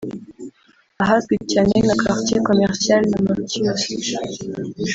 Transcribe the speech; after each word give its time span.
ahazwi 1.03 1.35
cyane 1.51 1.73
nka 1.83 1.95
Quartier 2.01 2.41
Commercial 2.47 3.01
na 3.11 3.19
Matheus 3.27 3.83